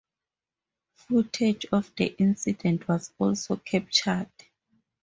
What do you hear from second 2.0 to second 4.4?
incident was also captured.